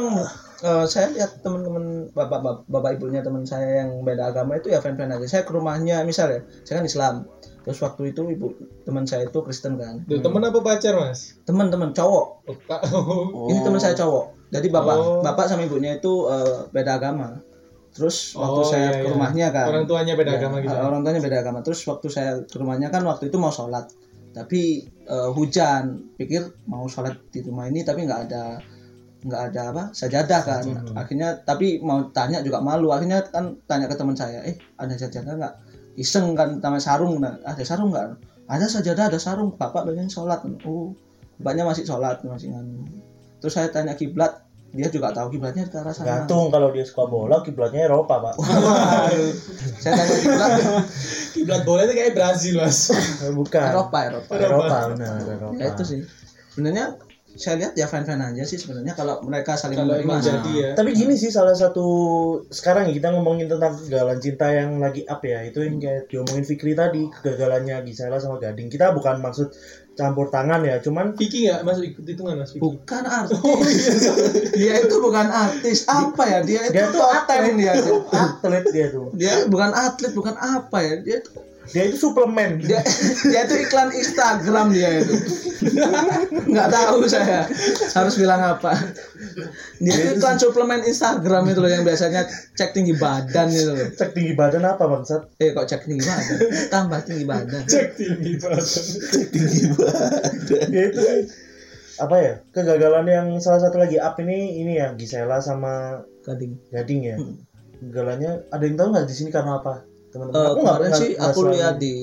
[0.61, 4.79] eh, saya lihat teman-teman bapak, bapak bapak ibunya teman saya yang beda agama itu ya
[4.79, 5.27] fan-fan aja.
[5.27, 7.15] Saya ke rumahnya misal ya, saya kan Islam.
[7.63, 10.01] Terus waktu itu ibu teman saya itu Kristen kan.
[10.09, 11.37] Tuh, temen apa pacar, Mas?
[11.45, 12.27] Teman-teman cowok.
[12.97, 13.47] Oh.
[13.47, 14.49] Ini teman saya cowok.
[14.49, 15.21] Jadi bapak Oh.
[15.21, 17.37] bapak sama ibunya itu eh, beda agama.
[17.93, 19.13] Terus waktu Oh, saya iya, ke iya.
[19.13, 19.67] rumahnya kan.
[19.69, 20.73] Orang tuanya beda Ya, agama gitu.
[20.73, 21.59] eh, Orang tuanya beda agama.
[21.61, 23.91] Terus waktu saya ke rumahnya kan waktu itu mau sholat.
[24.33, 24.61] Tapi
[25.05, 26.09] eh, hujan.
[26.17, 28.65] Pikir mau sholat di rumah ini tapi nggak ada
[29.19, 30.63] nggak ada apa sajadah kan.
[30.95, 32.95] Akhirnya tapi mau tanya juga malu.
[32.95, 35.55] Akhirnya kan tanya ke teman saya, eh ada sajadah nggak?
[35.99, 37.19] Iseng kan sama sarung.
[37.19, 38.23] Nah, ada sarung nggak?
[38.47, 39.59] Ada sajadah, ada sarung.
[39.59, 40.47] Bapak pengen sholat.
[40.63, 40.95] Oh,
[41.43, 42.87] bapaknya masih sholat masih nganu.
[43.43, 46.23] Terus saya tanya kiblat, dia juga tahu kiblatnya ke arah sana.
[46.23, 48.35] Gantung kalau dia suka bola kiblatnya Eropa, Pak.
[49.83, 50.51] saya tanya kiblat
[51.39, 52.91] Kiblat bola itu kayak Brazil, Mas.
[53.31, 53.63] Bukan.
[53.63, 54.33] Eropa, Eropa.
[54.39, 55.55] Eropa, benar, Eropa.
[55.59, 56.01] Ya itu sih.
[56.55, 56.99] Sebenarnya
[57.39, 60.15] saya lihat ya fan-fan aja sih sebenarnya kalau mereka saling Kalau menerima.
[60.19, 60.71] jadi ya.
[60.75, 61.87] Tapi gini sih salah satu
[62.51, 66.43] sekarang ya kita ngomongin tentang kegagalan cinta yang lagi up ya itu yang kayak diomongin
[66.43, 69.55] Fikri tadi kegagalannya Gisela sama Gading kita bukan maksud
[69.95, 72.55] campur tangan ya cuman Vicky nggak masuk ikut hitungan, Mas?
[72.55, 72.63] Vicky.
[72.63, 73.83] Bukan artis.
[74.59, 75.79] dia itu bukan artis.
[75.91, 76.39] Apa ya?
[76.43, 77.73] Dia itu dia tuh atlet dia.
[77.79, 77.99] tuh.
[78.15, 80.95] atlet dia tuh Dia bukan atlet, bukan apa ya?
[81.03, 81.31] Dia itu
[81.73, 82.81] dia itu suplemen dia,
[83.29, 85.15] dia itu iklan Instagram dia itu.
[86.49, 87.45] Nggak tahu saya
[87.93, 88.73] harus bilang apa.
[89.83, 92.25] Dia itu iklan suplemen Instagram itu loh yang biasanya
[92.57, 93.89] cek tinggi badan itu loh.
[93.93, 96.39] cek tinggi badan apa bangsat Eh kok cek tinggi badan?
[96.73, 97.63] Tambah tinggi badan.
[97.69, 98.67] Cek tinggi banget.
[99.35, 100.33] tinggi banget.
[100.73, 101.01] dia itu
[101.99, 106.71] apa ya kegagalan yang salah satu lagi up ini ini ya Gisela sama Gading.
[106.71, 107.35] Gading ya Hmm.
[107.83, 109.83] kegagalannya ada yang tahu nggak di sini karena apa
[110.19, 111.95] teman-teman Eh, Aku kemarin sih aku lihat di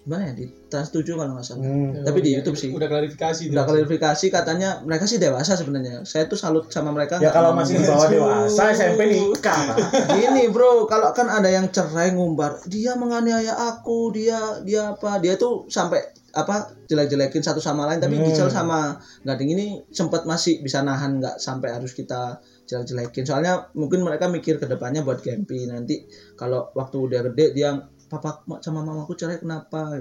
[0.00, 1.60] mana ya di Trans 7 kalau nggak salah.
[1.60, 1.92] Hmm.
[2.02, 2.72] Tapi di YouTube sih.
[2.72, 3.52] Udah klarifikasi.
[3.52, 6.02] Udah klarifikasi katanya mereka sih dewasa sebenarnya.
[6.02, 7.20] Saya tuh salut sama mereka.
[7.20, 9.76] ya kalau masih di bawah dewasa SMP nikah.
[10.10, 15.36] Gini bro, kalau kan ada yang cerai ngumbar, dia menganiaya aku, dia dia apa, dia
[15.36, 16.00] tuh sampai
[16.32, 18.00] apa jelek-jelekin satu sama lain.
[18.00, 18.24] Tapi Hmm.
[18.24, 23.26] Gisel sama Gading ini sempat masih bisa nahan nggak sampai harus kita jelek-jelekin.
[23.26, 26.06] Soalnya mungkin mereka mikir ke depannya buat Gempi nanti
[26.38, 27.74] kalau waktu udah gede dia
[28.06, 29.98] papa sama mamaku cerai kenapa?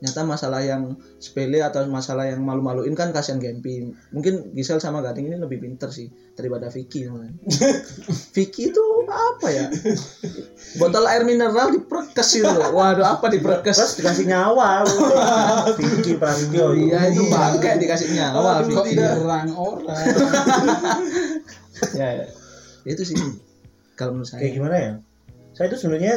[0.00, 5.28] nyata masalah yang sepele atau masalah yang malu-maluin kan kasihan Gempi mungkin Gisel sama Gading
[5.28, 7.04] ini lebih pinter sih daripada Vicky.
[8.34, 9.66] Vicky itu apa ya
[10.80, 12.72] botol air mineral diperkes itu loh.
[12.72, 14.88] waduh apa diperkes Terus dikasih nyawa.
[15.78, 16.72] Vicky Prasetyo.
[16.72, 20.04] iya itu bangke dikasih nyawa kok Vicky nyerang orang
[21.98, 22.26] ya, ya.
[22.86, 23.16] itu sih.
[23.96, 24.92] Kalau menurut Kayak saya gimana ya?
[25.52, 26.14] Saya itu sebenarnya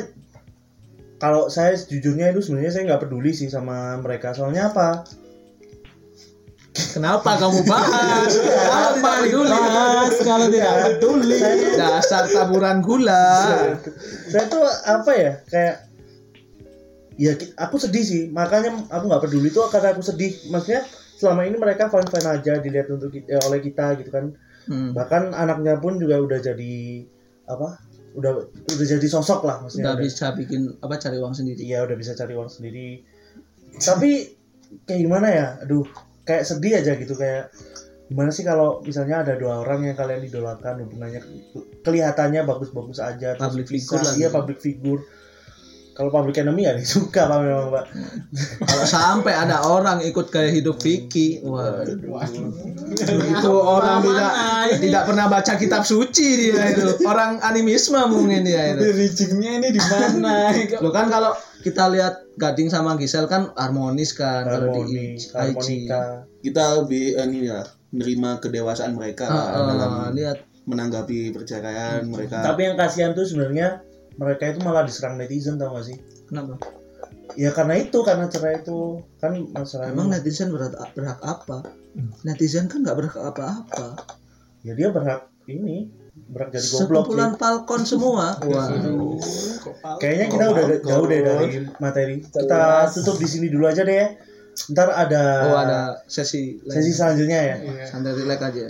[1.19, 4.35] kalau saya jujurnya itu sebenarnya saya nggak peduli sih sama mereka.
[4.35, 5.07] Soalnya apa?
[6.73, 8.33] kenapa kamu bahas?
[8.33, 9.61] Tidak peduli?
[10.25, 11.37] kalau tidak peduli.
[11.77, 13.29] dasar taburan gula.
[14.29, 15.31] Saya tuh apa ya?
[15.49, 15.75] Kayak
[17.13, 18.21] ya aku sedih sih.
[18.33, 20.33] Makanya aku nggak peduli itu karena aku sedih.
[20.49, 20.81] Maksudnya
[21.17, 24.91] selama ini mereka fine fine aja dilihat untuk eh, oleh kita gitu kan Hmm.
[24.91, 27.03] bahkan anaknya pun juga udah jadi
[27.45, 27.77] apa
[28.13, 29.89] udah udah jadi sosok lah maksudnya.
[29.89, 31.59] Udah udah- bisa bikin apa cari uang sendiri.
[31.59, 33.01] Iya udah bisa cari uang sendiri.
[33.73, 34.11] Tapi
[34.83, 35.47] kayak gimana ya?
[35.59, 35.83] Aduh
[36.21, 37.51] kayak sedih aja gitu kayak
[38.05, 43.33] gimana sih kalau misalnya ada dua orang yang kalian idolakan hubungannya ke- kelihatannya bagus-bagus aja
[43.33, 44.35] terus Public bisa- figure lah iya gitu.
[44.35, 45.01] public figure
[45.93, 47.85] kalau public enemy ya suka pak memang pak.
[48.65, 54.31] Kalau sampai ada orang ikut gaya hidup Vicky, wah itu orang tidak
[54.81, 56.97] tidak pernah baca kitab suci dia itu.
[57.05, 58.89] Orang animisme mungkin dia itu.
[58.89, 60.49] bridgingnya ini di mana?
[60.83, 65.33] Lo kan kalau kita lihat Gading sama Gisel kan harmonis kan kalau di harmonis IG.
[65.37, 66.01] harmonika.
[66.41, 67.61] Kita lebih eh, ini ya
[67.93, 70.37] menerima kedewasaan mereka Ah, ah, dalam lihat.
[70.63, 72.39] menanggapi perceraian mereka.
[72.41, 73.83] Tapi yang kasihan tuh sebenarnya
[74.17, 75.97] mereka itu malah diserang netizen tau gak sih
[76.29, 76.57] kenapa?
[77.33, 81.65] ya karena itu karena cerai itu kan masalah Emang netizen berhak, berhak apa?
[82.21, 83.97] Netizen kan nggak berhak apa-apa.
[84.63, 85.89] ya dia berhak ini
[86.29, 86.87] berhak jadi goblok sih.
[86.87, 88.37] Sekumpulan falcon semua.
[88.45, 89.17] Waduh.
[89.97, 91.47] Kayaknya kita udah jauh deh dari
[91.81, 92.15] materi.
[92.21, 94.07] Kita tutup di sini dulu aja deh ya.
[94.69, 96.69] Ntar ada, Oh ada sesi lain.
[96.69, 97.55] sesi selanjutnya ya.
[97.89, 98.63] santai relax aja.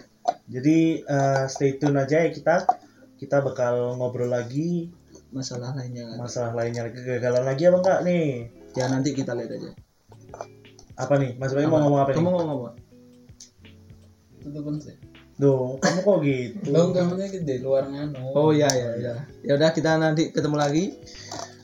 [0.47, 2.63] Jadi eh, stay tune aja ya kita.
[3.19, 4.87] Kita bakal ngobrol lagi
[5.33, 6.13] Masalah lainnya.
[6.15, 8.25] masalah lainnya kegagalan lagi apa enggak nih?
[8.77, 9.71] Ya nanti kita lihat aja.
[10.93, 11.33] Apa nih?
[11.41, 12.33] Mas Bayu mau ngomong apa Kamu nih?
[12.37, 12.73] mau ngomong?
[14.43, 14.91] tutupin sih
[15.39, 16.67] Duh, kamu kok gitu?
[16.69, 19.13] lo maksudnya di luar nganu Oh iya iya iya.
[19.41, 20.93] Ya udah kita nanti ketemu lagi.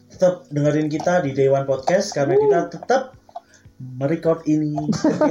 [0.10, 3.19] Tetap dengerin kita di One Podcast karena kita tetap
[3.80, 4.76] merecord ini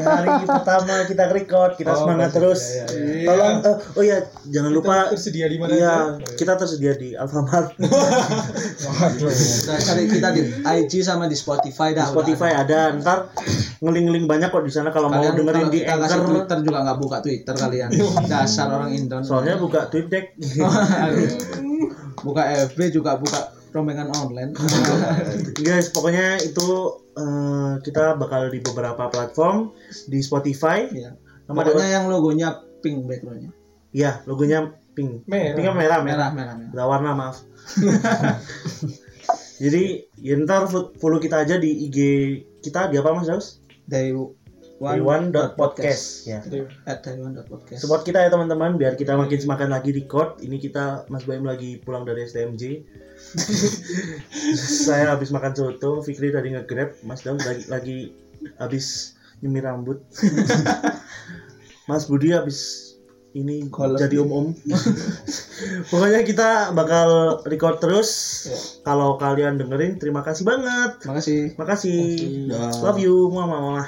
[0.01, 4.73] hari pertama kita record kita Oh, semangat terus Ya, ya, tolong eh, oh ya jangan
[4.73, 6.33] lupa tersedia di mana Iya, aja?
[6.33, 7.77] kita tersedia di Alfamart.
[9.69, 12.09] Nah, cari kita di IG sama di Spotify dah.
[12.09, 13.29] Spotify ada, ntar
[13.79, 16.25] ngeling-ngeling banyak kok di sana kalau mau dengerin kalau di kita Anchor.
[16.25, 17.91] Twitter juga nggak buka Twitter kalian.
[18.33, 19.21] Dasar orang Indon.
[19.21, 20.35] Soalnya buka deck.
[22.19, 24.53] buka FB juga buka rombongan online.
[25.67, 26.67] Guys, pokoknya itu
[27.17, 29.73] eh, kita bakal di beberapa platform
[30.09, 30.89] di Spotify.
[30.89, 31.17] Iya.
[31.49, 32.49] Nama Pokoknya yang logonya
[32.85, 33.51] pink backgroundnya.
[33.93, 35.25] Iya, logonya pink.
[35.25, 35.57] Merah.
[35.57, 36.05] Pinknya merah, merah.
[36.05, 36.73] Merah merah merah.
[36.77, 37.37] Udah warna, maaf.
[39.63, 41.99] Jadi, ya ntar fo- follow kita aja di IG
[42.63, 43.59] kita di apa Mas Daus?
[43.89, 44.13] Day
[44.79, 46.23] Day one dot podcast.
[46.23, 46.38] Ya.
[46.87, 47.83] At dayone.podcast.
[47.83, 50.38] Support kita ya teman-teman biar kita makin semakin lagi record.
[50.38, 52.87] Ini kita Mas Baim lagi pulang dari STMJ.
[54.87, 57.99] Saya habis makan soto, Fikri tadi nge-grab, Mas Daud lagi lagi
[58.62, 59.99] habis nyemir rambut.
[61.91, 62.88] Mas Budi habis
[63.35, 63.99] ini Kolot.
[63.99, 64.55] jadi om-om.
[65.91, 68.11] Pokoknya kita bakal record terus.
[68.87, 71.03] Kalau kalian dengerin terima kasih banget.
[71.03, 71.59] Makasih.
[71.59, 72.01] Makasih.
[72.47, 72.71] Dah.
[72.79, 73.85] Love you, mama mama.